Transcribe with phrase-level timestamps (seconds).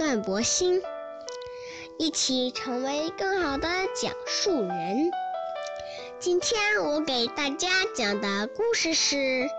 [0.00, 0.80] 段博鑫，
[1.98, 5.10] 一起成为更好的讲述人。
[6.18, 9.16] 今天我给大家讲的故事是《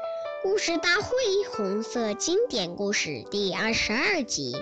[0.42, 1.14] 故事大会
[1.54, 4.56] 红色经典故事》第二十二集：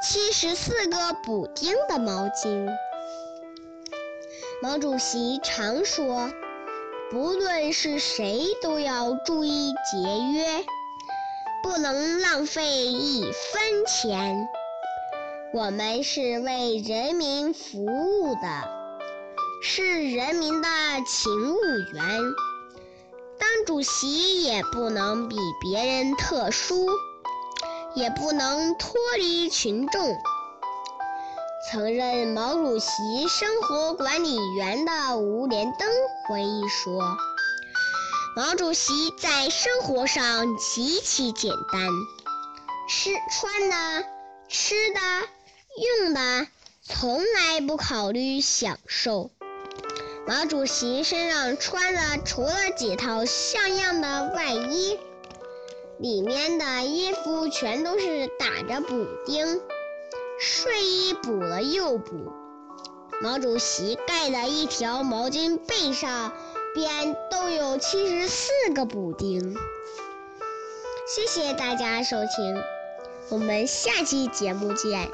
[0.00, 2.68] 七十四个补丁的毛巾。
[4.62, 6.30] 毛主席常说。
[7.10, 9.98] 不论是谁，都要注意节
[10.32, 10.64] 约，
[11.64, 14.48] 不能浪费一分钱。
[15.54, 18.68] 我们是为人民服务的，
[19.62, 20.68] 是人民的
[21.06, 21.60] 勤务
[21.92, 22.20] 员。
[23.38, 26.88] 当主席也不能比别人特殊，
[27.94, 30.16] 也不能脱离群众。
[31.70, 35.88] 曾任毛主席生活管理员的吴连登
[36.26, 37.16] 回忆说
[38.34, 41.88] ：“毛主席在生活上极其简单，
[42.88, 44.04] 吃穿的、
[44.48, 45.00] 吃的、
[45.76, 46.46] 用的，
[46.82, 49.30] 从来不考虑享受。
[50.26, 54.98] 毛主席身上穿的除了几套像样的外衣，
[55.98, 59.60] 里面的衣服全都是打着补丁。”
[60.40, 62.32] 睡衣补了又补，
[63.22, 66.32] 毛主席盖的一条毛巾被上
[66.74, 69.56] 边都有七十四个补丁。
[71.06, 72.60] 谢谢大家收听，
[73.28, 75.08] 我们下期节目见。